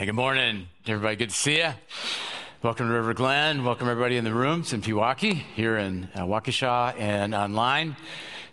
[0.00, 1.14] Hey, good morning, everybody.
[1.16, 1.74] Good to see you.
[2.62, 3.66] Welcome to River Glen.
[3.66, 7.96] Welcome everybody in the rooms in Pewaukee, here in uh, Waukesha, and online.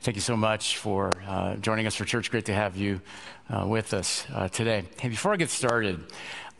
[0.01, 2.31] Thank you so much for uh, joining us for church.
[2.31, 2.99] Great to have you
[3.49, 4.83] uh, with us uh, today.
[4.99, 6.03] Hey, before I get started,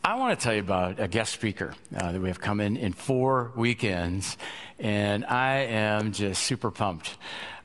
[0.02, 2.78] I want to tell you about a guest speaker uh, that we have come in
[2.78, 4.38] in four weekends,
[4.78, 7.18] and I am just super pumped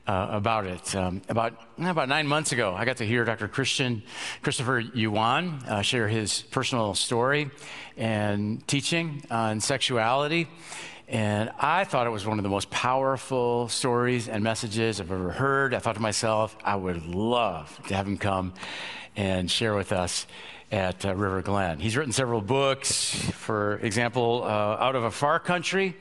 [0.06, 0.94] uh, about it.
[0.94, 3.48] Um, about about nine months ago, I got to hear Dr.
[3.48, 4.02] Christian
[4.42, 7.50] Christopher Yuan uh, share his personal story
[7.96, 10.48] and teaching on sexuality.
[11.06, 15.30] And I thought it was one of the most powerful stories and messages I've ever
[15.30, 15.74] heard.
[15.74, 18.54] I thought to myself, I would love to have him come
[19.14, 20.26] and share with us
[20.72, 21.78] at uh, River Glen.
[21.78, 25.94] He's written several books, for example, uh, Out of a Far Country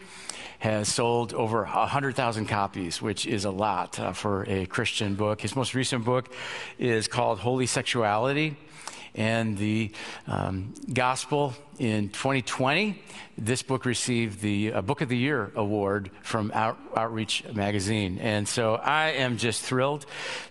[0.64, 5.42] has sold over 100,000 copies, which is a lot uh, for a Christian book.
[5.42, 6.34] His most recent book
[6.80, 8.56] is called Holy Sexuality
[9.14, 9.92] and the
[10.26, 13.04] um, Gospel in 2020.
[13.38, 18.18] This book received the uh, Book of the Year award from Out- Outreach Magazine.
[18.20, 20.06] And so I am just thrilled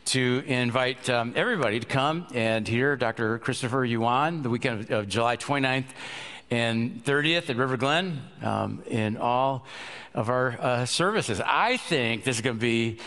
[0.06, 3.38] to invite um, everybody to come and hear Dr.
[3.38, 5.86] Christopher Yuan the weekend of, of July 29th
[6.52, 9.64] and 30th at River Glen um, in all
[10.12, 11.40] of our uh, services.
[11.42, 12.98] I think this is going to be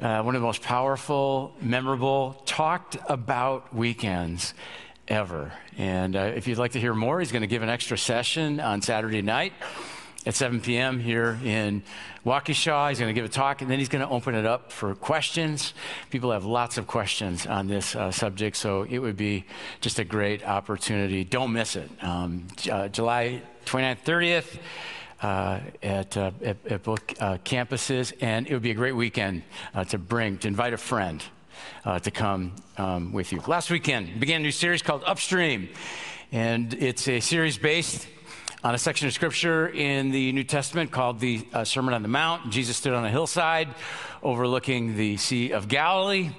[0.00, 4.54] uh, one of the most powerful, memorable, talked about weekends
[5.08, 5.52] ever.
[5.76, 8.60] And uh, if you'd like to hear more, he's going to give an extra session
[8.60, 9.52] on Saturday night
[10.26, 10.98] at 7 p.m.
[10.98, 11.82] here in
[12.26, 12.88] Waukesha.
[12.88, 14.94] He's going to give a talk, and then he's going to open it up for
[14.96, 15.72] questions.
[16.10, 19.44] People have lots of questions on this uh, subject, so it would be
[19.80, 21.22] just a great opportunity.
[21.22, 21.88] Don't miss it.
[22.02, 24.58] Um, uh, July 29th, 30th.
[25.22, 29.42] Uh, at, uh, at, at, both uh, campuses, and it would be a great weekend
[29.74, 31.24] uh, to bring, to invite a friend
[31.86, 33.40] uh, to come um, with you.
[33.46, 35.70] Last weekend, began a new series called Upstream,
[36.32, 38.06] and it's a series based
[38.66, 42.08] on a section of scripture in the New Testament called the uh, Sermon on the
[42.08, 42.50] Mount.
[42.50, 43.68] Jesus stood on a hillside
[44.24, 46.30] overlooking the Sea of Galilee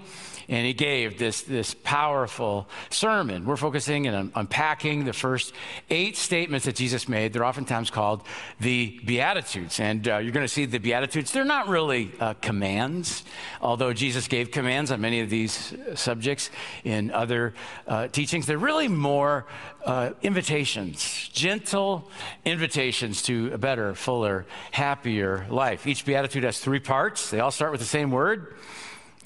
[0.49, 3.45] and he gave this, this powerful sermon.
[3.45, 5.53] We're focusing and unpacking the first
[5.89, 7.33] eight statements that Jesus made.
[7.33, 8.21] They're oftentimes called
[8.59, 9.79] the Beatitudes.
[9.79, 13.23] And uh, you're going to see the Beatitudes, they're not really uh, commands,
[13.61, 16.49] although Jesus gave commands on many of these subjects
[16.83, 17.53] in other
[17.87, 18.45] uh, teachings.
[18.45, 19.45] They're really more
[19.85, 22.09] uh, invitations, gentle
[22.45, 25.85] invitations to a better, fuller, happier life.
[25.85, 28.55] Each Beatitude has three parts, they all start with the same word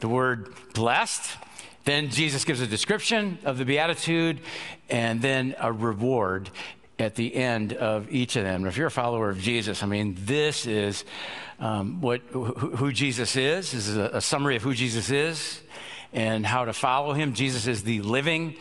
[0.02, 1.38] the word blessed.
[1.86, 4.42] Then Jesus gives a description of the Beatitude
[4.90, 6.50] and then a reward
[7.00, 8.66] at the end of each of them.
[8.66, 11.06] If you're a follower of Jesus, I mean, this is
[11.60, 13.72] um, what, who, who, Jesus is.
[13.72, 15.62] This is a, a summary of who Jesus is
[16.14, 17.34] and how to follow him.
[17.34, 18.56] Jesus is the living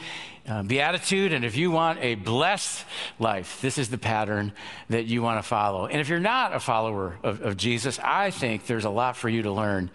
[0.48, 1.32] uh, beatitude.
[1.32, 2.84] And if you want a blessed
[3.18, 4.52] life, this is the pattern
[4.88, 5.86] that you want to follow.
[5.86, 9.28] And if you're not a follower of, of Jesus, I think there's a lot for
[9.28, 9.90] you to learn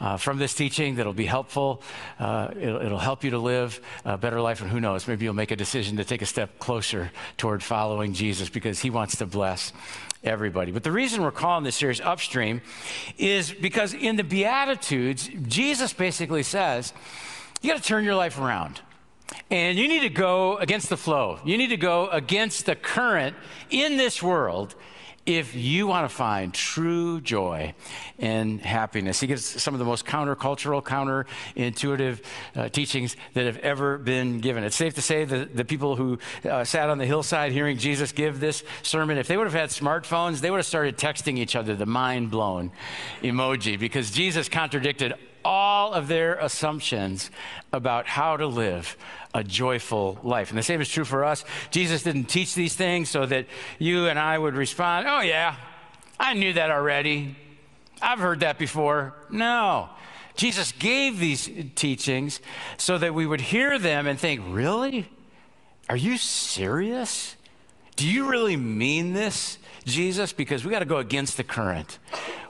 [0.00, 1.82] uh, from this teaching that'll be helpful.
[2.18, 4.60] Uh, it'll, it'll, help you to live a better life.
[4.60, 8.12] And who knows, maybe you'll make a decision to take a step closer toward following
[8.12, 9.72] Jesus because he wants to bless
[10.24, 10.72] everybody.
[10.72, 12.62] But the reason we're calling this series Upstream
[13.18, 16.92] is because in the Beatitudes, Jesus basically says,
[17.60, 18.80] you got to turn your life around.
[19.50, 21.38] And you need to go against the flow.
[21.44, 23.36] You need to go against the current
[23.70, 24.74] in this world
[25.24, 27.74] if you want to find true joy
[28.18, 29.20] and happiness.
[29.20, 32.20] He gives some of the most countercultural, counterintuitive
[32.56, 34.64] uh, teachings that have ever been given.
[34.64, 36.18] It's safe to say that the people who
[36.48, 39.70] uh, sat on the hillside hearing Jesus give this sermon, if they would have had
[39.70, 42.72] smartphones, they would have started texting each other the mind blown
[43.22, 45.14] emoji because Jesus contradicted
[45.52, 47.30] all of their assumptions
[47.74, 48.96] about how to live
[49.34, 50.48] a joyful life.
[50.48, 51.44] And the same is true for us.
[51.70, 53.44] Jesus didn't teach these things so that
[53.78, 55.56] you and I would respond, oh, yeah,
[56.18, 57.36] I knew that already.
[58.00, 59.14] I've heard that before.
[59.30, 59.90] No.
[60.36, 62.40] Jesus gave these teachings
[62.78, 65.06] so that we would hear them and think, really?
[65.90, 67.36] Are you serious?
[67.96, 70.32] Do you really mean this, Jesus?
[70.32, 71.98] Because we got to go against the current.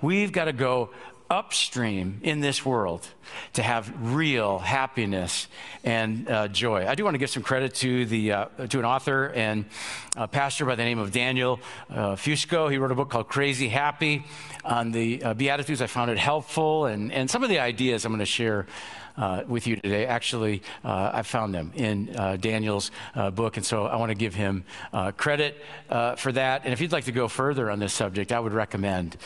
[0.00, 0.90] We've got to go
[1.32, 3.08] upstream in this world
[3.54, 5.48] to have real happiness
[5.82, 6.86] and uh, joy.
[6.86, 9.64] I do want to give some credit to the uh, to an author and
[10.30, 11.58] pastor by the name of Daniel
[11.88, 12.70] uh, Fusco.
[12.70, 14.24] He wrote a book called Crazy Happy
[14.62, 15.80] on the uh, Beatitudes.
[15.80, 18.66] I found it helpful, and and some of the ideas I'm going to share
[19.16, 20.06] uh, with you today.
[20.06, 24.14] Actually, uh, I found them in uh, Daniel's uh, book, and so I want to
[24.14, 24.64] give him
[25.16, 25.62] credit
[26.16, 26.62] for that.
[26.64, 29.16] And if you'd like to go further on this subject, I would recommend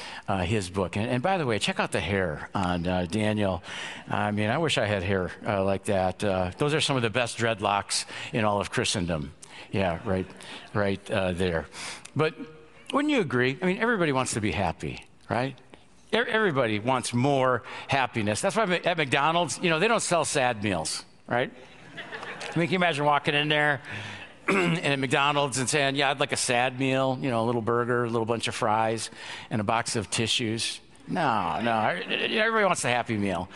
[0.43, 0.97] his book.
[0.97, 3.63] And, and, by the way, check out the hair on Daniel.
[4.09, 6.19] I mean, I wish I had hair like that.
[6.59, 9.33] those are some of the best dreadlocks in all of Christendom
[9.73, 10.27] Yeah, right,
[10.75, 11.67] right there.
[12.15, 12.35] But
[12.93, 13.59] wouldn't you agree?
[13.61, 15.57] I mean, everybody wants to be happy, right?
[16.25, 18.41] Everybody wants more happiness.
[18.41, 21.51] That's why at McDonald's, you know, they don't sell sad meals, right?
[22.43, 23.81] I mean, can you imagine walking in there
[24.49, 27.63] and at McDonald's and saying, Yeah, I'd like a sad meal, you know, a little
[27.63, 29.11] burger, a little bunch of fries,
[29.51, 30.81] and a box of tissues?
[31.09, 31.73] No, no.
[32.09, 33.49] Everybody wants a happy meal.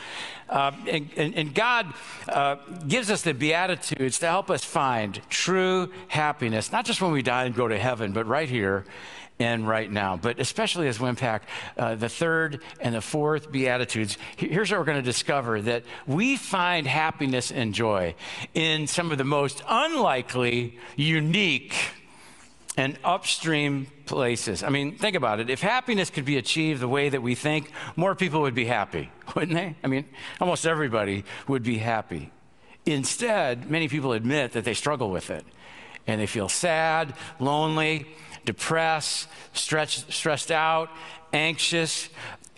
[0.49, 1.93] Uh, and, and, and, God
[2.29, 7.23] uh, gives us the Beatitudes to help us find true happiness, not just when we
[7.23, 8.85] die and go to heaven, but right here
[9.41, 10.17] and right now.
[10.17, 14.85] But especially as we unpack uh, the third and the fourth Beatitudes, here's what we're
[14.85, 18.15] going to discover that we find happiness and joy
[18.55, 21.75] in some of the most unlikely, unique,
[22.77, 24.63] and upstream places.
[24.63, 25.51] I mean, think about it.
[25.51, 29.11] If happiness could be achieved the way that we think, more people would be happy,
[29.35, 29.75] wouldn't they?
[29.83, 30.05] I mean,
[30.41, 32.31] almost everybody would be happy.
[32.87, 35.45] Instead, many people admit that they struggle with it
[36.07, 38.07] and they feel sad, lonely,
[38.45, 40.91] depressed, stretched, stressed out,
[41.33, 42.09] anxious,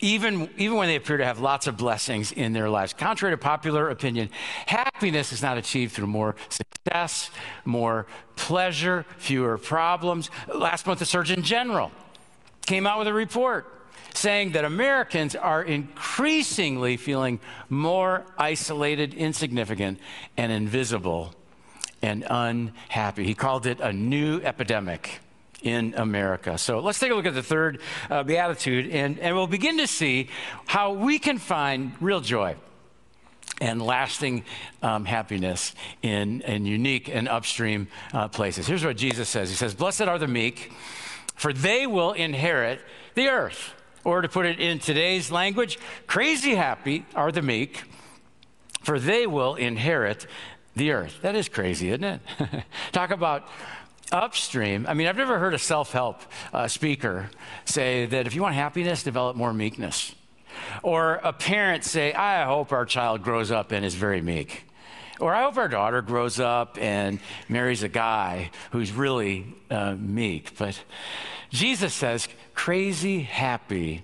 [0.02, 2.92] even, even when they appear to have lots of blessings in their lives.
[2.92, 4.28] Contrary to popular opinion,
[4.66, 7.30] happiness is not achieved through more success,
[7.64, 10.28] more pleasure, fewer problems.
[10.52, 11.92] Last month, the Surgeon General
[12.66, 13.72] came out with a report
[14.14, 17.40] saying that Americans are increasingly feeling
[17.70, 19.98] more isolated, insignificant,
[20.36, 21.32] and invisible
[22.02, 23.24] and unhappy.
[23.24, 25.20] He called it a new epidemic
[25.62, 26.58] in America.
[26.58, 27.80] So let's take a look at the third
[28.10, 30.28] uh, beatitude, and, and we'll begin to see
[30.66, 32.56] how we can find real joy
[33.60, 34.44] and lasting
[34.82, 38.66] um, happiness in, in unique and upstream uh, places.
[38.66, 40.72] Here's what Jesus says He says, Blessed are the meek,
[41.36, 42.80] for they will inherit
[43.14, 43.74] the earth.
[44.04, 45.78] Or to put it in today's language,
[46.08, 47.84] crazy happy are the meek,
[48.82, 50.26] for they will inherit
[50.74, 51.20] the earth.
[51.22, 52.20] That is crazy, isn't it?
[52.92, 53.46] Talk about
[54.12, 56.20] upstream, I mean, I've never heard a self help
[56.52, 57.30] uh, speaker
[57.64, 60.14] say that if you want happiness, develop more meekness.
[60.82, 64.64] Or a parent say, I hope our child grows up and is very meek.
[65.20, 70.56] Or I hope our daughter grows up and marries a guy who's really uh, meek.
[70.58, 70.82] But
[71.50, 74.02] Jesus says, crazy happy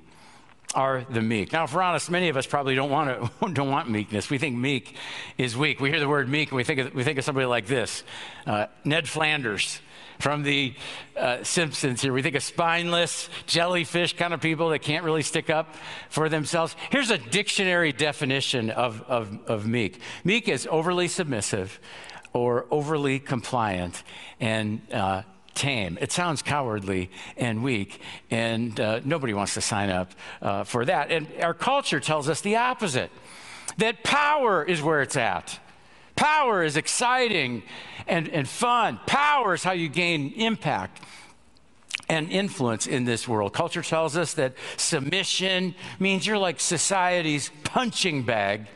[0.75, 1.53] are the meek.
[1.53, 4.31] Now, if we're honest, many of us probably don't want to, don't want meekness.
[4.31, 4.95] We think meek
[5.39, 5.81] is weak.
[5.81, 8.05] We hear the word meek and we think of, we think of somebody like this,
[8.47, 9.81] uh, Ned Flanders
[10.19, 10.75] from the
[11.17, 12.13] uh, Simpsons here.
[12.13, 15.75] We think of spineless, jellyfish kind of people that can't really stick up
[16.09, 16.77] for themselves.
[16.91, 21.79] Here's a dictionary definition of, of, of meek meek is overly submissive
[22.33, 24.03] or overly compliant
[24.41, 25.23] and uh,
[25.55, 25.99] tame.
[26.01, 28.01] It sounds cowardly and weak,
[28.31, 31.11] and uh, nobody wants to sign up uh, for that.
[31.11, 33.11] And our culture tells us the opposite
[33.79, 35.59] that power is where it's at.
[36.19, 37.63] Power is exciting
[38.09, 38.99] and, and fun.
[39.07, 41.01] Power is how you gain impact
[42.09, 43.53] and influence in this world.
[43.53, 48.67] Culture tells us that submission means you're like society's punching bag.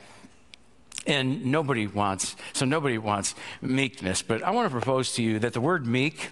[1.04, 4.22] And nobody wants, so nobody wants meekness.
[4.22, 6.28] But I want to propose to you that the word meek,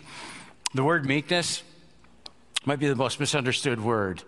[0.74, 1.64] the word meekness,
[2.64, 4.22] might be the most misunderstood word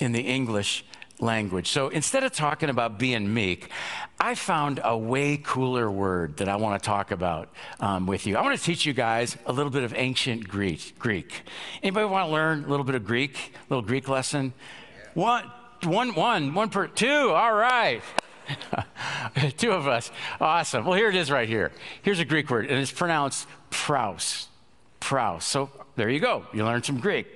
[0.00, 0.84] in the English
[1.20, 1.68] language.
[1.68, 3.70] So instead of talking about being meek,
[4.18, 7.48] I found a way cooler word that I want to talk about
[7.80, 8.36] um, with you.
[8.36, 10.98] I want to teach you guys a little bit of ancient Greek.
[10.98, 11.42] Greek.
[11.82, 13.54] Anybody want to learn a little bit of Greek?
[13.54, 14.52] A little Greek lesson?
[15.14, 15.50] One,
[15.84, 17.30] one, one, one per two.
[17.30, 18.02] All right.
[19.56, 20.10] two of us.
[20.40, 20.84] Awesome.
[20.84, 21.72] Well, here it is right here.
[22.02, 24.49] Here's a Greek word, and it's pronounced praus.
[25.00, 25.44] Praus.
[25.44, 26.46] So there you go.
[26.52, 27.26] You learned some Greek.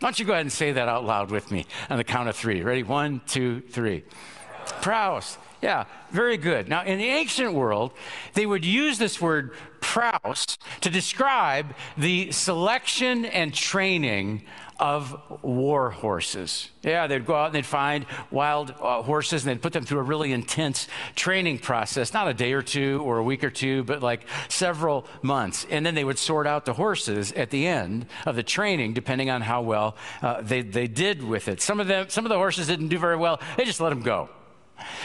[0.00, 2.28] Why don't you go ahead and say that out loud with me on the count
[2.28, 2.62] of three?
[2.62, 2.82] Ready?
[2.82, 4.04] One, two, three.
[4.80, 5.38] Praus.
[5.62, 6.68] Yeah, very good.
[6.68, 7.92] Now, in the ancient world,
[8.34, 14.44] they would use this word praus to describe the selection and training
[14.82, 16.68] of war horses.
[16.82, 20.00] Yeah, they'd go out and they'd find wild uh, horses and they'd put them through
[20.00, 23.84] a really intense training process, not a day or two or a week or two,
[23.84, 25.64] but like several months.
[25.70, 29.30] And then they would sort out the horses at the end of the training, depending
[29.30, 31.60] on how well uh, they, they did with it.
[31.62, 33.40] Some of them, some of the horses didn't do very well.
[33.56, 34.30] They just let them go.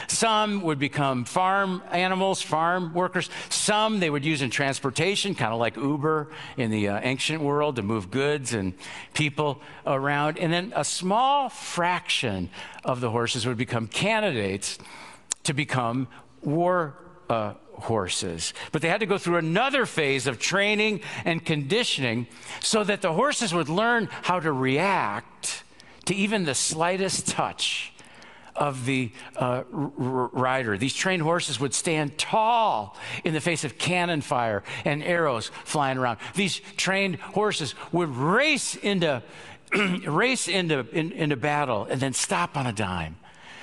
[0.08, 3.30] Some would become farm animals, farm workers.
[3.50, 7.76] Some they would use in transportation, kind of like Uber in the uh, ancient world
[7.78, 8.74] to move goods and
[9.14, 10.38] people around.
[10.38, 12.50] And then a small fraction
[12.84, 14.78] of the horses would become candidates
[15.44, 16.08] to become
[16.42, 16.96] war
[17.30, 18.54] uh, horses.
[18.72, 22.28] But they had to go through another phase of training and conditioning
[22.60, 25.64] so that the horses would learn how to react
[26.06, 27.94] to even the slightest touch
[28.58, 30.78] of the uh, rider.
[30.78, 35.98] These trained horses would stand tall in the face of cannon fire and arrows flying
[35.98, 36.20] around.
[36.36, 39.24] These trained horses would race into,
[40.06, 43.18] race into, in, into battle and then stop on a dime.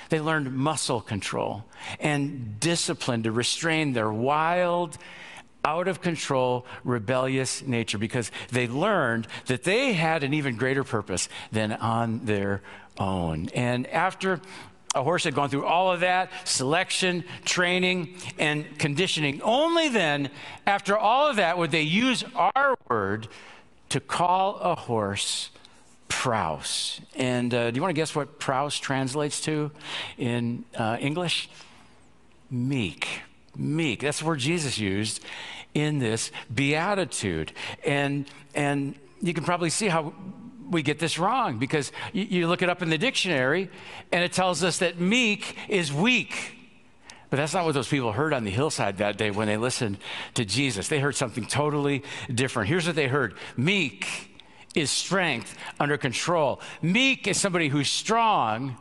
[0.09, 1.65] They learned muscle control
[1.99, 4.97] and discipline to restrain their wild,
[5.65, 11.27] out of control, rebellious nature because they learned that they had an even greater purpose
[11.51, 12.61] than on their
[12.99, 13.49] own.
[13.55, 14.39] And after
[14.95, 20.31] a horse had gone through all of that selection, training, and conditioning, only then,
[20.65, 23.27] after all of that, would they use our word
[23.89, 25.51] to call a horse
[26.07, 27.01] Praus.
[27.15, 29.71] And uh, do you want to guess what Praus translates to
[30.17, 31.49] in uh, English?
[32.49, 33.21] Meek.
[33.55, 34.01] Meek.
[34.01, 35.23] That's the word Jesus used
[35.73, 37.51] in this beatitude.
[37.83, 40.13] And, and you can probably see how
[40.69, 43.69] we get this wrong because you, you look it up in the dictionary
[44.11, 46.53] and it tells us that meek is weak.
[47.29, 49.97] But that's not what those people heard on the hillside that day when they listened
[50.35, 50.87] to Jesus.
[50.87, 52.03] They heard something totally
[52.33, 52.69] different.
[52.69, 54.07] Here's what they heard Meek
[54.75, 56.61] is strength under control.
[56.81, 58.77] Meek is somebody who's strong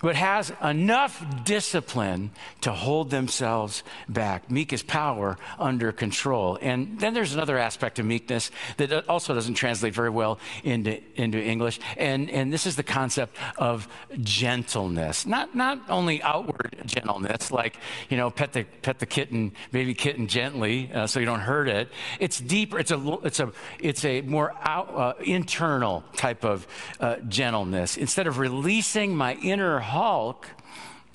[0.00, 2.30] but has enough discipline
[2.62, 4.50] to hold themselves back.
[4.50, 6.58] Meek is power under control.
[6.60, 11.38] And then there's another aspect of meekness that also doesn't translate very well into, into
[11.38, 11.80] English.
[11.96, 13.88] And, and this is the concept of
[14.22, 15.26] gentleness.
[15.26, 17.76] Not, not only outward gentleness, like,
[18.08, 21.68] you know, pet the, pet the kitten, baby kitten gently uh, so you don't hurt
[21.68, 21.88] it.
[22.18, 26.66] It's deeper, it's a, it's a, it's a more out, uh, internal type of
[27.00, 27.96] uh, gentleness.
[27.96, 30.46] Instead of releasing my inner Hulk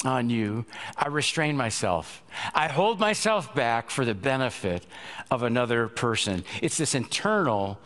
[0.03, 0.65] on you,
[0.97, 2.21] I restrain myself.
[2.53, 4.85] I hold myself back for the benefit
[5.31, 6.43] of another person.
[6.61, 7.79] It's this internal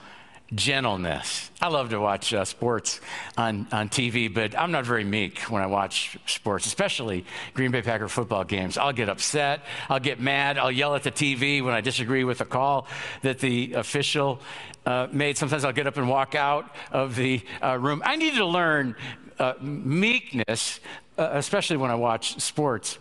[0.56, 1.52] gentleness.
[1.62, 3.02] I love to watch uh, sports
[3.38, 7.84] on, on TV, but I'm not very meek when I watch sports, especially Green Bay
[7.84, 8.78] Packer football games.
[8.78, 12.42] I'll get upset, I'll get mad, I'll yell at the TV when I disagree with
[12.42, 12.88] a call
[13.22, 14.42] that the official
[14.88, 15.38] uh, made.
[15.38, 18.02] Sometimes I'll get up and walk out of the uh, room.
[18.04, 18.96] I need to learn
[19.40, 20.80] uh, meekness,
[21.18, 22.98] uh, especially when I watch sports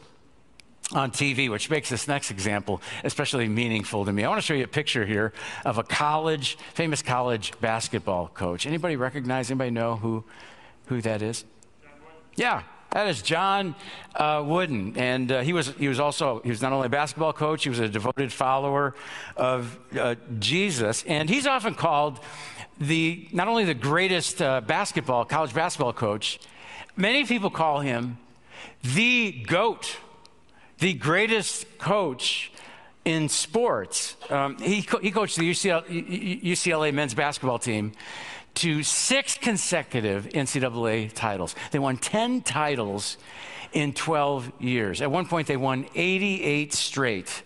[0.93, 4.25] on TV, which makes this next example especially meaningful to me.
[4.25, 5.33] I want to show you a picture here
[5.65, 8.67] of a college, famous college basketball coach.
[8.67, 10.25] Anybody recognize, anybody know who,
[10.87, 11.45] who that is?
[12.37, 13.75] Yeah, that is John
[14.15, 17.35] uh, Wooden, and uh, he was he was also he was not only a basketball
[17.35, 18.95] coach, he was a devoted follower
[19.37, 22.21] of uh, Jesus, and he's often called
[22.81, 26.39] the not only the greatest uh, basketball college basketball coach,
[26.97, 28.19] many people call him
[28.83, 29.97] the goat,
[30.79, 32.53] the greatest coach
[33.05, 34.17] in sports.
[34.31, 37.93] Um, he, co- he coached the UCLA, UCLA men's basketball team
[38.55, 41.55] to six consecutive NCAA titles.
[41.71, 43.17] They won 10 titles
[43.73, 45.01] in 12 years.
[45.01, 47.43] At one point, they won 88 straight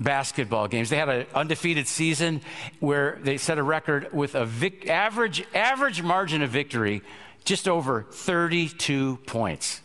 [0.00, 0.90] basketball games.
[0.90, 2.40] They had an undefeated season
[2.80, 7.02] where they set a record with a vic- average, average margin of victory
[7.44, 9.80] just over 32 points.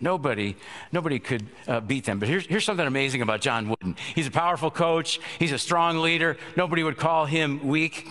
[0.00, 0.56] Nobody,
[0.92, 2.18] nobody could uh, beat them.
[2.18, 3.96] But here's, here's something amazing about John Wooden.
[4.14, 5.20] He's a powerful coach.
[5.38, 6.38] He's a strong leader.
[6.56, 8.08] Nobody would call him weak.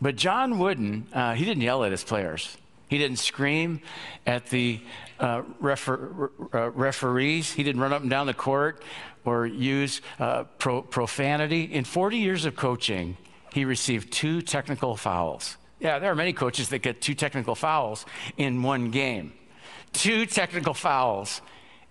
[0.00, 2.56] But John Wooden, uh, he didn't yell at his players.
[2.88, 3.80] He didn't scream
[4.24, 4.80] at the
[5.18, 7.52] uh, refer- uh, referees.
[7.52, 8.80] He didn't run up and down the court
[9.26, 11.64] or use uh, pro- profanity.
[11.64, 13.16] In 40 years of coaching,
[13.52, 15.56] he received two technical fouls.
[15.80, 18.06] Yeah, there are many coaches that get two technical fouls
[18.38, 19.34] in one game.
[19.92, 21.42] Two technical fouls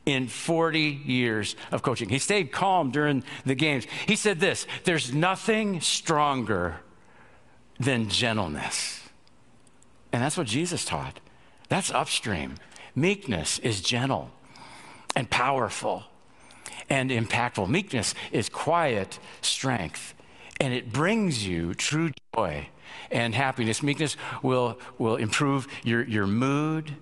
[0.05, 2.09] in 40 years of coaching.
[2.09, 3.85] He stayed calm during the games.
[4.07, 6.77] He said this there's nothing stronger
[7.79, 9.01] than gentleness.
[10.11, 11.19] And that's what Jesus taught.
[11.67, 12.55] That's upstream.
[12.95, 14.31] Meekness is gentle
[15.15, 16.05] and powerful
[16.89, 17.67] and impactful.
[17.69, 20.13] Meekness is quiet strength,
[20.59, 22.67] and it brings you true joy
[23.11, 23.83] and happiness.
[23.83, 26.95] Meekness will, will improve your, your mood.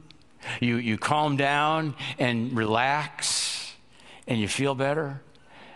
[0.59, 3.73] You, you calm down and relax,
[4.27, 5.21] and you feel better.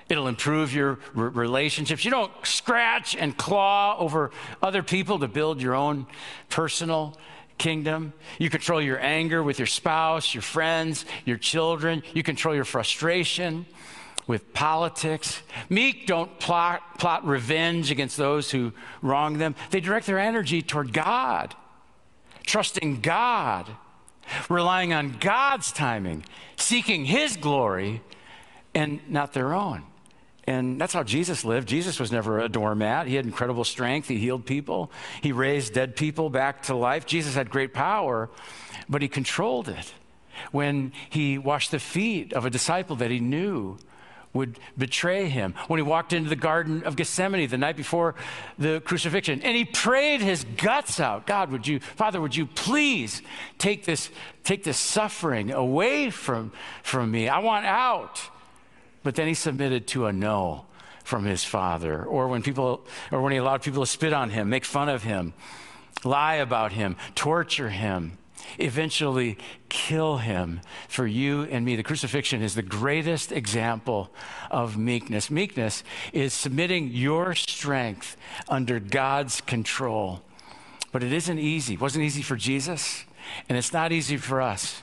[0.10, 2.06] It'll improve your r- relationships.
[2.06, 6.08] You don't scratch and claw over other people to build your own
[6.50, 7.18] personal
[7.58, 8.14] kingdom.
[8.38, 12.04] You control your anger with your spouse, your friends, your children.
[12.14, 13.66] You control your frustration
[14.28, 15.42] with politics.
[15.70, 19.56] Meek don't plot, plot revenge against those who wrong them.
[19.72, 21.56] They direct their energy toward God,
[22.46, 23.68] trusting God,
[24.50, 26.26] relying on God's timing,
[26.58, 28.02] seeking His glory
[28.76, 29.84] and not their own.
[30.44, 31.68] And that's how Jesus lived.
[31.68, 33.08] Jesus was never a doormat.
[33.08, 34.08] He had incredible strength.
[34.08, 34.92] He healed people.
[35.22, 37.06] He raised dead people back to life.
[37.06, 38.30] Jesus had great power,
[38.88, 39.94] but he controlled it.
[40.52, 43.78] when he washed the feet of a disciple that he knew
[44.38, 48.16] would betray him, when he walked into the Garden of Gethsemane the night before
[48.58, 51.28] the crucifixion, and he prayed his guts out.
[51.28, 53.22] God, would you, Father, would you please
[53.58, 54.10] take this,
[54.44, 56.52] take this suffering away from,
[56.84, 57.28] from me?
[57.28, 58.22] I want out.
[59.04, 60.66] But then he submitted to a no
[61.04, 64.50] from his father, or when people, or when he allowed people to spit on him,
[64.50, 65.34] make fun of him,
[66.04, 68.18] lie about him, torture him
[68.58, 69.38] eventually
[69.70, 71.76] kill him for you and me.
[71.76, 74.12] The crucifixion is the greatest example
[74.50, 75.30] of meekness.
[75.30, 80.22] Meekness is submitting your strength under God's control.
[80.92, 81.74] But it isn't easy.
[81.76, 83.04] It wasn't easy for Jesus,
[83.50, 84.82] and it's not easy for us.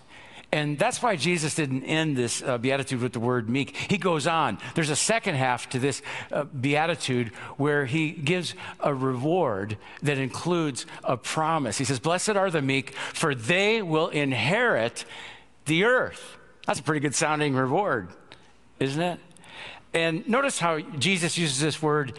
[0.54, 3.76] And that's why Jesus didn't end this uh, beatitude with the word meek.
[3.76, 4.58] He goes on.
[4.76, 10.86] There's a second half to this uh, beatitude where he gives a reward that includes
[11.02, 11.76] a promise.
[11.76, 15.04] He says, Blessed are the meek, for they will inherit
[15.64, 16.36] the earth.
[16.68, 18.10] That's a pretty good sounding reward,
[18.78, 19.18] isn't it?
[19.92, 22.16] And notice how Jesus uses this word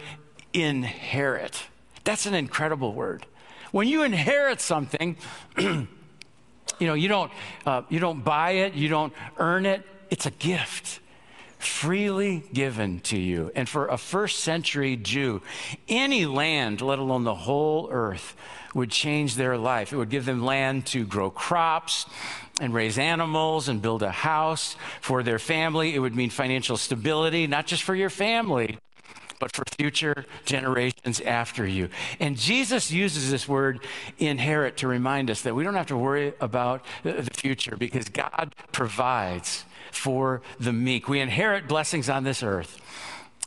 [0.52, 1.68] inherit.
[2.04, 3.24] That's an incredible word.
[3.72, 5.16] When you inherit something,
[6.78, 7.32] you know, you don't,
[7.64, 9.82] uh, you don't buy it, you don't earn it.
[10.10, 11.00] It's a gift
[11.58, 13.50] freely given to you.
[13.54, 15.42] And for a first century Jew,
[15.88, 18.36] any land, let alone the whole earth,
[18.74, 19.92] would change their life.
[19.92, 22.06] It would give them land to grow crops
[22.60, 25.94] and raise animals and build a house for their family.
[25.94, 28.78] It would mean financial stability, not just for your family,
[29.38, 31.88] but for future generations after you.
[32.20, 33.80] And Jesus uses this word
[34.18, 38.54] inherit to remind us that we don't have to worry about the future because God
[38.72, 41.08] provides for the meek.
[41.08, 42.80] We inherit blessings on this earth,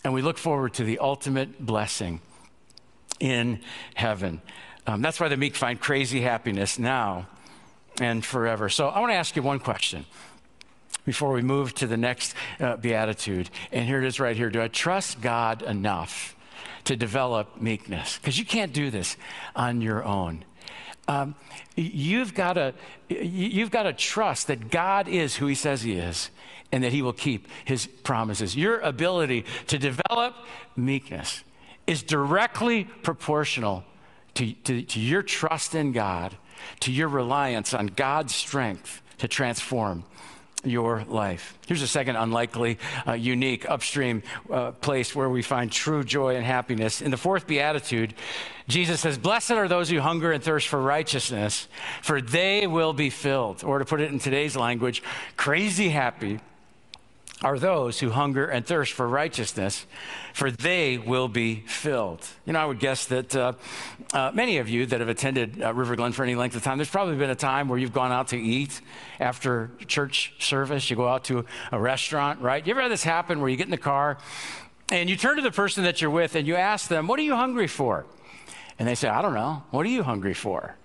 [0.04, 2.22] and we look forward to the ultimate blessing
[3.20, 3.60] in
[3.96, 4.42] heaven.
[4.88, 7.28] Um, that's why the meek find crazy happiness now
[8.02, 8.70] and forever.
[8.70, 10.06] So I want to ask you one question
[11.06, 13.50] before we move to the next uh, beatitude.
[13.72, 14.50] And here it is right here.
[14.50, 16.36] Do I trust God enough
[16.86, 18.18] to develop meekness?
[18.18, 19.18] Because you can't do this
[19.56, 20.44] on your own.
[21.08, 21.36] Um,
[21.76, 22.74] you've got to
[23.10, 26.30] you've got to trust that God is who He says He is,
[26.72, 28.56] and that He will keep His promises.
[28.56, 30.36] Your ability to develop
[30.76, 31.44] meekness
[31.88, 33.84] is directly proportional
[34.36, 36.38] to, to, to your trust in God,
[36.82, 40.04] to your reliance on God's strength to transform
[40.64, 41.58] your life.
[41.68, 46.46] Here's a second unlikely, uh, unique, upstream uh, place where we find true joy and
[46.46, 47.02] happiness.
[47.02, 48.14] In the fourth beatitude,
[48.68, 51.68] Jesus says, Blessed are those who hunger and thirst for righteousness,
[52.02, 53.64] for they will be filled.
[53.64, 55.02] Or to put it in today's language,
[55.38, 56.40] crazy happy
[57.42, 59.86] are those who hunger and thirst for righteousness,
[60.34, 62.26] for they will be filled.
[62.46, 63.54] You know, I would guess that uh,
[64.14, 66.78] uh, many of you that have attended uh, River Glen for any length of time,
[66.78, 68.82] there's probably been a time where you've gone out to eat
[69.20, 70.90] after church service.
[70.90, 72.66] You go out to a restaurant, right?
[72.66, 74.18] You ever had this happen where you get in the car
[74.90, 77.24] and you turn to the person that you're with and you ask them, What are
[77.24, 78.06] you hungry for?
[78.78, 79.64] And they say, I don't know.
[79.72, 80.76] What are you hungry for?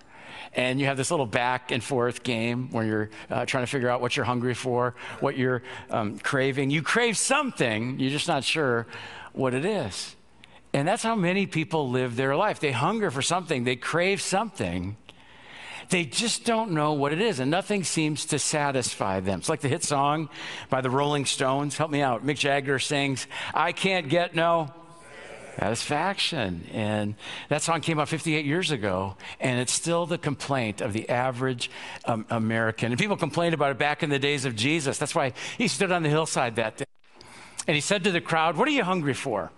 [0.55, 3.89] And you have this little back and forth game where you're uh, trying to figure
[3.89, 6.69] out what you're hungry for, what you're um, craving.
[6.69, 8.87] You crave something, you're just not sure
[9.33, 10.15] what it is.
[10.73, 12.59] And that's how many people live their life.
[12.59, 14.97] They hunger for something, they crave something.
[15.89, 19.37] They just don't know what it is, and nothing seems to satisfy them.
[19.37, 20.29] It's like the hit song
[20.67, 21.77] by the Rolling Stones.
[21.77, 22.25] Help me out.
[22.25, 24.73] Mick Jagger sings, I can't get no
[25.59, 26.67] satisfaction.
[26.73, 27.15] And
[27.49, 31.69] that song came out 58 years ago, and it's still the complaint of the average
[32.05, 32.91] um, American.
[32.91, 34.97] And people complained about it back in the days of Jesus.
[34.97, 36.85] That's why he stood on the hillside that day.
[37.67, 39.51] And he said to the crowd, What are you hungry for?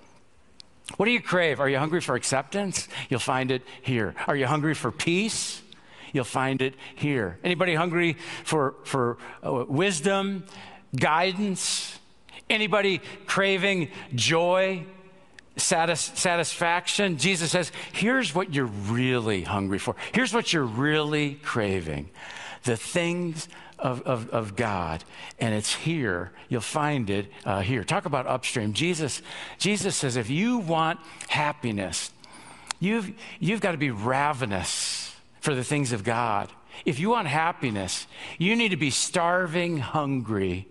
[0.96, 1.60] What do you crave?
[1.60, 2.88] Are you hungry for acceptance?
[3.10, 4.16] You'll find it here.
[4.26, 5.62] Are you hungry for peace?
[6.14, 7.38] You'll find it here.
[7.44, 10.46] Anybody hungry for, for uh, wisdom,
[10.96, 12.00] guidance?
[12.50, 14.86] Anybody craving joy,
[15.58, 19.96] satis- satisfaction, Jesus says, here's what you're really hungry for.
[20.14, 22.10] Here's what you're really craving
[22.64, 23.48] the things
[23.80, 25.04] of, of, of God.
[25.40, 26.32] And it's here.
[26.50, 27.84] You'll find it uh, here.
[27.84, 28.74] Talk about upstream.
[28.74, 29.22] Jesus,
[29.58, 32.12] Jesus says, if you want happiness,
[32.80, 36.50] you've, you've got to be ravenous for the things of God.
[36.86, 40.68] If you want happiness, you need to be starving hungry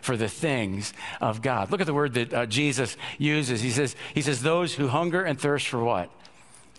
[0.00, 1.70] for the things of God.
[1.70, 3.60] Look at the word that uh, Jesus uses.
[3.60, 6.10] He says, he says, those who hunger and thirst for what?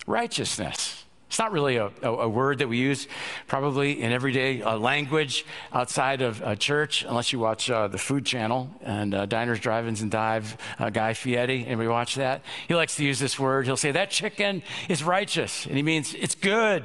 [0.07, 1.05] Righteousness.
[1.27, 3.07] It's not really a, a, a word that we use
[3.45, 8.25] probably in everyday uh, language outside of uh, church, unless you watch uh, the Food
[8.25, 11.67] Channel and uh, Diners, Drive-Ins, and Dive, uh, Guy Fieri.
[11.67, 12.41] Anybody watch that?
[12.67, 13.67] He likes to use this word.
[13.67, 15.67] He'll say, that chicken is righteous.
[15.67, 16.83] And he means it's good.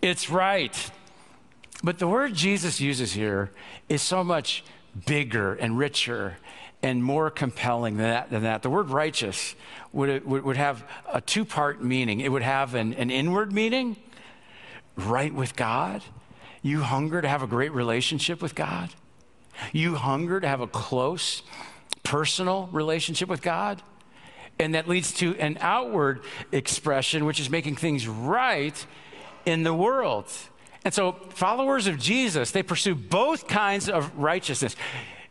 [0.00, 0.90] It's right.
[1.82, 3.50] But the word Jesus uses here
[3.88, 4.62] is so much
[5.06, 6.36] bigger and richer
[6.82, 8.30] and more compelling than that.
[8.30, 8.62] Than that.
[8.62, 9.54] The word righteous
[9.92, 12.20] would, would, would have a two part meaning.
[12.20, 13.96] It would have an, an inward meaning,
[14.96, 16.02] right with God.
[16.62, 18.90] You hunger to have a great relationship with God.
[19.72, 21.42] You hunger to have a close,
[22.02, 23.82] personal relationship with God.
[24.58, 26.20] And that leads to an outward
[26.52, 28.86] expression, which is making things right
[29.46, 30.30] in the world.
[30.84, 34.76] And so, followers of Jesus, they pursue both kinds of righteousness.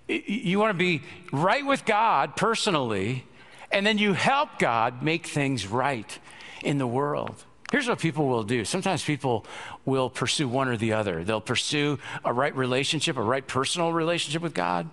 [0.08, 3.26] You want to be right with God personally,
[3.72, 6.20] and then you help God make things right
[6.64, 7.44] in the world.
[7.72, 8.66] Here's what people will do.
[8.66, 9.46] Sometimes people
[9.86, 11.24] will pursue one or the other.
[11.24, 14.90] They'll pursue a right relationship, a right personal relationship with God,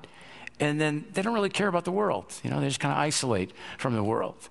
[0.61, 2.33] and then they don't really care about the world.
[2.43, 4.49] You know, they just kind of isolate from the world.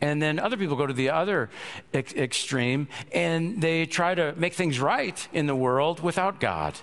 [0.00, 1.50] And then other people go to the other
[1.92, 6.78] ex- extreme and they try to make things right in the world without God,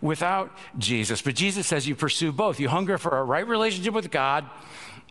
[0.00, 1.22] without Jesus.
[1.22, 2.60] But Jesus says you pursue both.
[2.60, 4.48] You hunger for a right relationship with God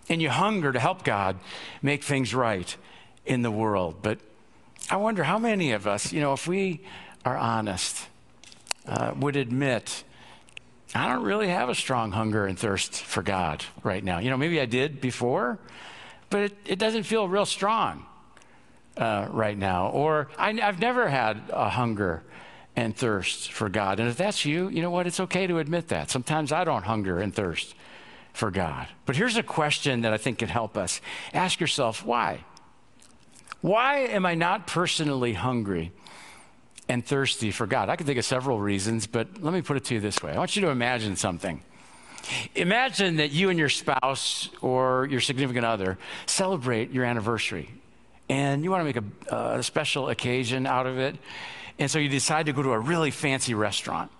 [0.09, 1.37] and you hunger to help God
[1.81, 2.75] make things right
[3.25, 3.97] in the world.
[4.01, 4.19] But
[4.89, 6.81] I wonder how many of us, you know, if we
[7.25, 8.07] are honest,
[8.85, 10.03] uh, would admit,
[10.93, 14.19] I don't really have a strong hunger and thirst for God right now.
[14.19, 15.57] You know, maybe I did before,
[16.34, 18.08] but it, it doesn't feel real strong
[18.98, 19.89] uh, right now.
[19.89, 22.24] Or I, I've never had a hunger
[22.76, 24.00] and thirst for God.
[24.00, 25.06] And if that's you, you know what?
[25.06, 26.10] It's okay to admit that.
[26.10, 27.76] Sometimes I don't hunger and thirst
[28.34, 28.88] for God.
[29.06, 31.02] But here's a question that I think can help us.
[31.36, 32.43] Ask yourself, why?
[33.62, 35.91] Why am I not personally hungry
[36.89, 37.89] and thirsty for God?
[37.89, 40.32] I can think of several reasons, but let me put it to you this way.
[40.32, 41.62] I want you to imagine something.
[42.55, 47.69] Imagine that you and your spouse or your significant other celebrate your anniversary
[48.29, 51.15] and you want to make a, a, special occasion out of it.
[51.79, 54.12] And so you decide to go to a really fancy restaurant,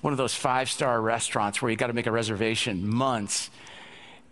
[0.00, 3.50] one of those five star restaurants where you got to make a reservation months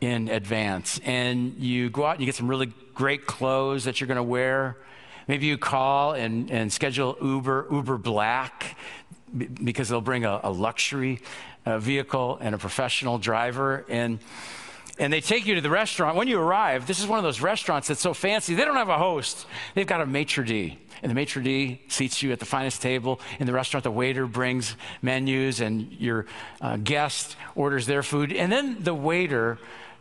[0.00, 1.00] in advance.
[1.04, 4.22] And you go out and you get some really great clothes that you're going to
[4.22, 4.76] wear.
[5.26, 8.76] Maybe you call and, and schedule Uber, Uber Black,
[9.37, 11.20] because they'll bring a, a luxury
[11.68, 13.85] a vehicle and a professional driver.
[13.88, 14.18] And,
[14.98, 16.16] and they take you to the restaurant.
[16.16, 18.88] When you arrive, this is one of those restaurants that's so fancy, they don't have
[18.88, 19.46] a host.
[19.74, 20.78] They've got a maitre d'.
[21.00, 23.20] And the maitre d' seats you at the finest table.
[23.38, 26.26] In the restaurant, the waiter brings menus and your
[26.61, 28.33] uh, guest orders their food.
[28.33, 29.59] And then the waiter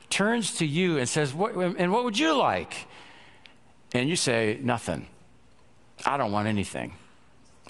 [0.10, 2.88] turns to you and says, what, And what would you like?
[3.94, 5.08] And you say, Nothing.
[6.06, 6.94] I don't want anything.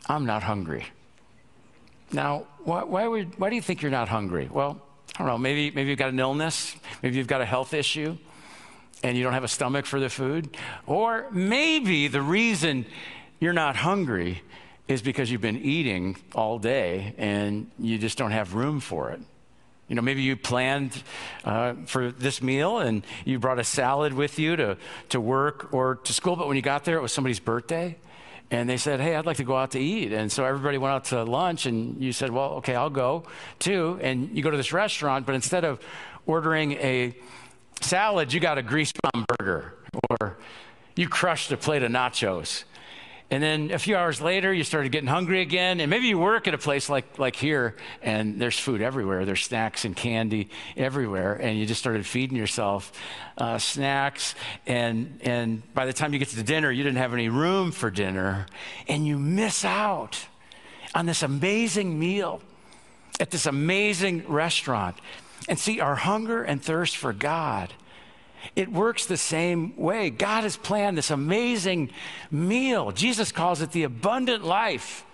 [0.07, 0.85] I'm not hungry.
[2.11, 4.49] Now, why, why, would, why do you think you're not hungry?
[4.51, 4.81] Well,
[5.15, 8.17] I don't know, maybe, maybe you've got an illness, maybe you've got a health issue,
[9.03, 10.55] and you don't have a stomach for the food.
[10.85, 12.85] Or maybe the reason
[13.39, 14.41] you're not hungry
[14.87, 19.19] is because you've been eating all day and you just don't have room for it.
[19.87, 21.01] You know, maybe you planned
[21.45, 24.77] uh, for this meal and you brought a salad with you to,
[25.09, 27.97] to work or to school, but when you got there, it was somebody's birthday
[28.49, 30.13] and they said, Hey, I'd like to go out to eat.
[30.13, 33.23] And so everybody went out to lunch, and you said, Well, okay, I'll go
[33.59, 33.99] too.
[34.01, 35.79] And you go to this restaurant, but instead of
[36.25, 37.15] ordering a
[37.81, 39.73] salad, you got a grease bomb burger,
[40.09, 40.37] or
[40.95, 42.63] you crushed a plate of nachos.
[43.29, 45.81] And then a few hours later, you started getting hungry again.
[45.81, 49.25] And maybe you work at a place like, like here, and there's food everywhere.
[49.25, 51.33] There's snacks and candy everywhere.
[51.33, 52.93] And you just started feeding yourself
[53.37, 54.33] uh, snacks.
[54.65, 57.71] And, and by the time you get to the dinner, you didn't have any room
[57.71, 58.45] for dinner.
[58.87, 60.25] And you miss out
[60.95, 62.41] on this amazing meal
[63.19, 64.95] at this amazing restaurant.
[65.49, 67.73] And see, our hunger and thirst for God
[68.55, 70.09] it works the same way.
[70.09, 71.91] God has planned this amazing
[72.31, 72.91] meal.
[72.91, 75.05] Jesus calls it the abundant life,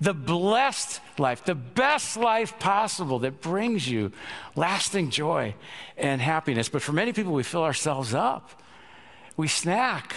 [0.00, 4.12] the blessed life, the best life possible that brings you
[4.56, 5.54] lasting joy
[5.96, 6.68] and happiness.
[6.68, 8.62] But for many people, we fill ourselves up.
[9.36, 10.14] We snack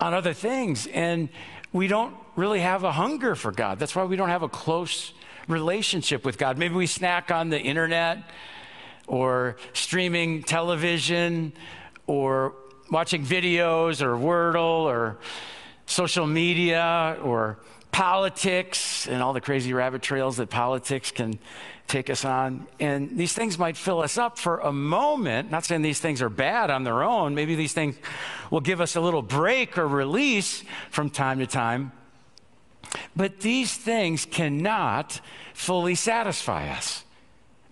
[0.00, 1.28] on other things and
[1.72, 3.78] we don't really have a hunger for God.
[3.78, 5.12] That's why we don't have a close
[5.48, 6.58] relationship with God.
[6.58, 8.18] Maybe we snack on the internet
[9.06, 11.52] or streaming television
[12.06, 12.54] or
[12.90, 15.18] watching videos or Wordle or
[15.86, 17.58] social media or
[17.92, 21.38] politics and all the crazy rabbit trails that politics can
[21.86, 22.66] take us on.
[22.80, 25.50] And these things might fill us up for a moment.
[25.50, 27.34] Not saying these things are bad on their own.
[27.34, 27.96] Maybe these things
[28.50, 31.92] will give us a little break or release from time to time.
[33.14, 35.20] But these things cannot
[35.52, 37.04] fully satisfy us.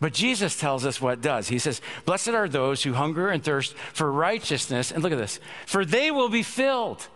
[0.02, 1.46] But Jesus tells us what does.
[1.46, 4.90] He says, Blessed are those who hunger and thirst for righteousness.
[4.90, 7.06] And look at this, for they will be filled.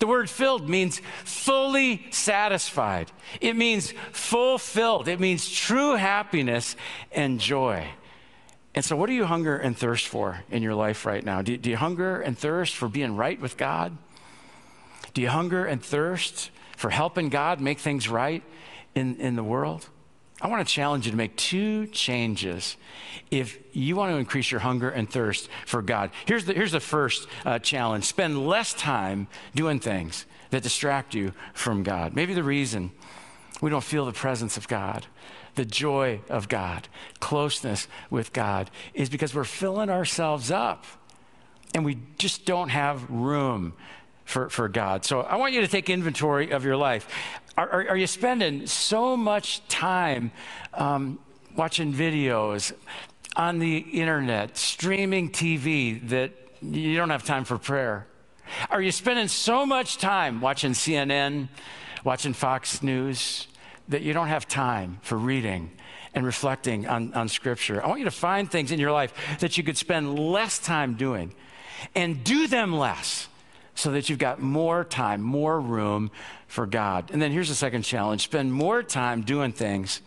[0.00, 3.12] The word filled means fully satisfied.
[3.40, 5.06] It means fulfilled.
[5.06, 6.74] It means true happiness
[7.12, 7.86] and joy.
[8.74, 11.40] And so, what do you hunger and thirst for in your life right now?
[11.40, 13.96] Do, do you hunger and thirst for being right with God?
[15.12, 18.42] Do you hunger and thirst for helping God make things right
[18.96, 19.88] in, in the world?
[20.44, 22.76] I want to challenge you to make two changes
[23.30, 26.10] if you want to increase your hunger and thirst for God.
[26.26, 31.32] Here's the, here's the first uh, challenge spend less time doing things that distract you
[31.54, 32.14] from God.
[32.14, 32.92] Maybe the reason
[33.62, 35.06] we don't feel the presence of God,
[35.54, 36.88] the joy of God,
[37.20, 40.84] closeness with God, is because we're filling ourselves up
[41.74, 43.72] and we just don't have room
[44.26, 45.04] for, for God.
[45.04, 47.08] So I want you to take inventory of your life.
[47.56, 50.32] Are, are, are you spending so much time
[50.72, 51.20] um,
[51.56, 52.72] watching videos
[53.36, 58.06] on the internet, streaming TV that you don't have time for prayer?
[58.70, 61.48] Are you spending so much time watching CNN,
[62.02, 63.46] watching Fox News,
[63.88, 65.70] that you don't have time for reading
[66.12, 67.84] and reflecting on, on Scripture?
[67.84, 70.94] I want you to find things in your life that you could spend less time
[70.94, 71.34] doing
[71.94, 73.28] and do them less
[73.74, 76.10] so that you've got more time, more room
[76.46, 77.10] for God.
[77.12, 80.00] And then here's the second challenge spend more time doing things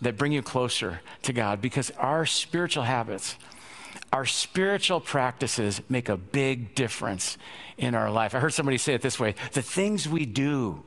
[0.00, 3.36] that bring you closer to God because our spiritual habits,
[4.12, 7.38] our spiritual practices make a big difference
[7.78, 8.34] in our life.
[8.34, 10.82] I heard somebody say it this way the things we do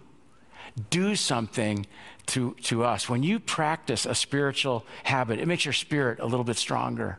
[0.89, 1.85] do something
[2.27, 3.09] to, to us.
[3.09, 7.17] When you practice a spiritual habit, it makes your spirit a little bit stronger.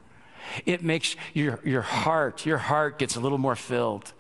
[0.66, 4.12] It makes your, your heart, your heart gets a little more filled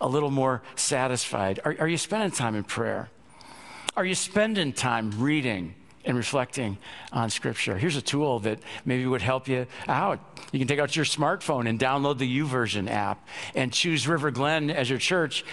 [0.00, 1.60] a little more satisfied?
[1.64, 3.08] Are, are you spending time in prayer?
[3.96, 6.78] Are you spending time reading and reflecting
[7.12, 7.78] on Scripture?
[7.78, 10.20] Here's a tool that maybe would help you out.
[10.52, 14.70] You can take out your smartphone and download the YouVersion app and choose River Glen
[14.70, 15.44] as your church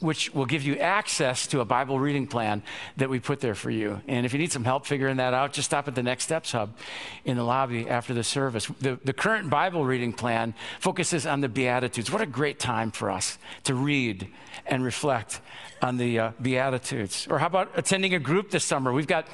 [0.00, 2.62] which will give you access to a Bible reading plan
[2.96, 4.00] that we put there for you.
[4.06, 6.52] And if you need some help figuring that out, just stop at the Next Steps
[6.52, 6.76] Hub
[7.24, 8.66] in the lobby after the service.
[8.80, 12.12] The, the current Bible reading plan focuses on the Beatitudes.
[12.12, 14.28] What a great time for us to read
[14.66, 15.40] and reflect
[15.82, 17.26] on the uh, Beatitudes.
[17.28, 18.92] Or how about attending a group this summer?
[18.92, 19.26] We've got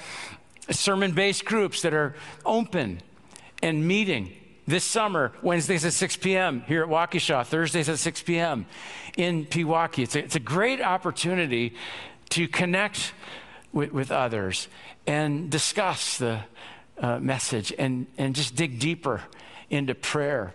[0.71, 3.03] sermon based groups that are open
[3.63, 4.33] and meeting
[4.67, 6.63] this summer, Wednesdays at 6 p.m.
[6.67, 8.67] here at Waukesha, Thursdays at 6 p.m.
[9.17, 10.05] in Pewaukee.
[10.05, 11.75] It's a, it's a great opportunity
[12.31, 13.13] to connect
[13.73, 14.69] with, with others
[15.07, 16.41] and discuss the
[16.99, 19.21] uh, message and, and just dig deeper
[19.69, 20.55] into prayer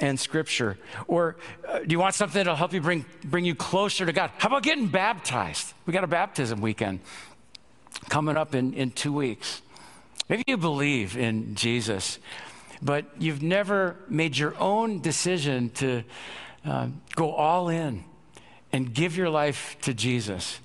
[0.00, 0.76] and scripture.
[1.06, 4.30] Or uh, do you want something that'll help you bring, bring you closer to God?
[4.38, 5.72] How about getting baptized?
[5.86, 7.00] We got a baptism weekend
[8.08, 9.62] coming up in, in two weeks.
[10.28, 12.18] Maybe you believe in Jesus
[12.82, 16.02] but you've never made your own decision to
[16.64, 18.04] uh, go all in
[18.72, 20.60] and give your life to Jesus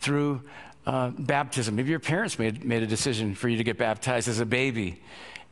[0.00, 0.42] through
[0.86, 1.76] uh, baptism.
[1.76, 5.02] Maybe your parents made, made a decision for you to get baptized as a baby.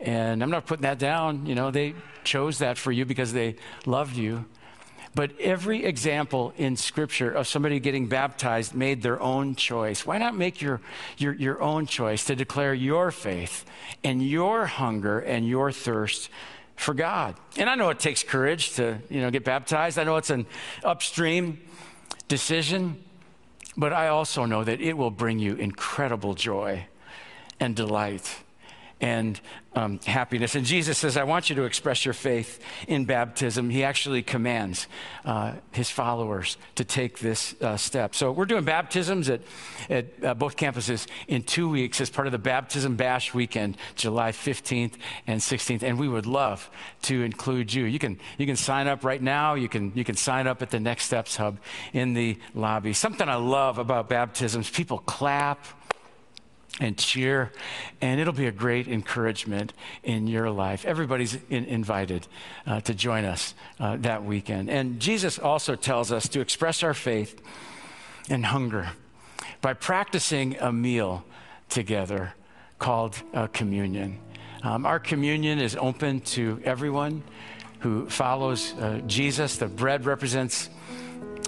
[0.00, 1.46] And I'm not putting that down.
[1.46, 4.44] You know, they chose that for you because they loved you.
[5.16, 10.05] But every example in Scripture of somebody getting baptized made their own choice.
[10.05, 10.83] Why not make your,
[11.16, 13.64] your, your own choice to declare your faith
[14.05, 16.29] and your hunger and your thirst
[16.74, 17.35] for God?
[17.57, 20.44] And I know it takes courage to you know, get baptized, I know it's an
[20.85, 21.62] upstream
[22.29, 23.02] decision,
[23.74, 26.88] but I also know that it will bring you incredible joy
[27.59, 28.42] and delight
[29.01, 29.41] and
[29.75, 30.55] um, happiness.
[30.55, 33.69] And Jesus says, I want you to express your faith in baptism.
[33.69, 34.87] He actually commands
[35.27, 38.15] uh, his followers to take this uh, step.
[38.15, 39.43] So we're doing baptisms at,
[39.91, 44.33] at uh, both campuses in two weeks as part of the Baptism Bash weekend, July
[44.33, 44.95] 15th
[45.27, 45.83] and 16th.
[45.83, 46.71] And we would love
[47.03, 47.85] to include you.
[47.85, 49.55] You can, you can sign up right now.
[49.55, 51.59] You can, you can sign up at the Next Steps Hub
[51.93, 52.95] in the lobby.
[52.95, 55.67] Something I love about baptisms people clap
[56.81, 57.53] and cheer,
[58.01, 60.85] and it'll be a great encouragement in your life.
[60.85, 62.27] Everybody's in, invited
[62.67, 64.69] uh, to join us uh, that weekend.
[64.69, 67.41] And Jesus also tells us to express our faith
[68.29, 68.91] and hunger
[69.61, 71.25] by practicing a meal
[71.69, 72.35] together
[72.79, 74.19] called uh, communion.
[74.62, 77.23] Um, our communion is open to everyone
[77.81, 79.57] who follows uh, Jesus.
[79.57, 80.69] The bread represents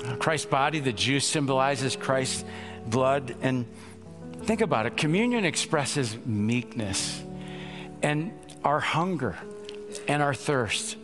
[0.04, 2.44] uh, Christ's body, the juice symbolizes Christ's
[2.86, 3.66] blood, and
[4.48, 4.96] Think about it.
[4.96, 7.22] Communion expresses meekness
[8.02, 8.32] and
[8.64, 9.36] our hunger
[10.08, 10.96] and our thirst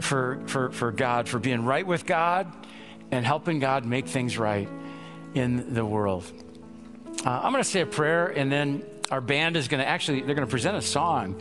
[0.00, 2.50] for, for, for God, for being right with God
[3.10, 4.70] and helping God make things right
[5.34, 6.24] in the world.
[7.26, 10.22] Uh, I'm going to say a prayer, and then our band is going to actually,
[10.22, 11.38] they're going to present a song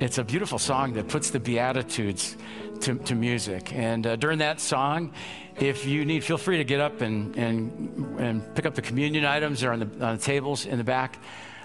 [0.00, 2.36] it's a beautiful song that puts the Beatitudes
[2.80, 3.72] to, to music.
[3.72, 5.12] And uh, during that song,
[5.58, 9.24] if you need, feel free to get up and, and, and pick up the communion
[9.24, 9.60] items.
[9.60, 11.18] They're on the, on the tables in the back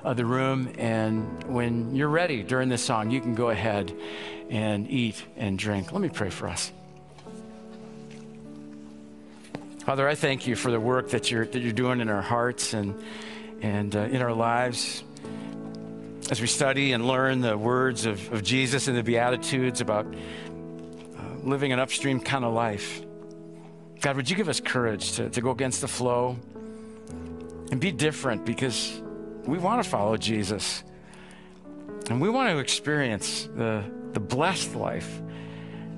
[0.04, 0.72] of the room.
[0.78, 3.92] And when you're ready during this song, you can go ahead
[4.50, 5.92] and eat and drink.
[5.92, 6.72] Let me pray for us.
[9.86, 12.74] Father, I thank you for the work that you're, that you're doing in our hearts
[12.74, 13.02] and,
[13.62, 15.04] and uh, in our lives
[16.30, 21.22] as we study and learn the words of, of Jesus and the Beatitudes about uh,
[21.44, 23.02] living an upstream kind of life.
[24.02, 26.38] God, would you give us courage to, to go against the flow
[27.72, 29.02] and be different because
[29.46, 30.84] we want to follow Jesus
[32.10, 33.84] and we want to experience the,
[34.14, 35.22] the blessed life,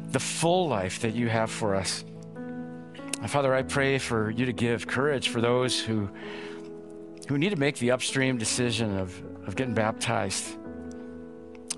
[0.10, 2.04] the full life that you have for us.
[3.28, 6.10] Father, I pray for you to give courage for those who,
[7.28, 9.16] who need to make the upstream decision of,
[9.48, 10.44] of getting baptized.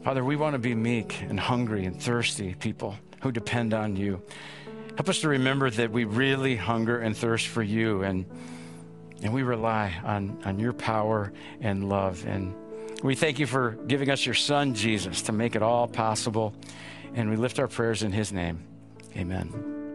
[0.04, 4.22] Father, we want to be meek and hungry and thirsty people who depend on you.
[4.96, 8.26] Help us to remember that we really hunger and thirst for you and,
[9.24, 12.26] and we rely on, on your power and love.
[12.28, 12.54] And
[13.04, 16.54] we thank you for giving us your son, Jesus, to make it all possible.
[17.16, 18.64] And we lift our prayers in his name.
[19.18, 19.83] Amen.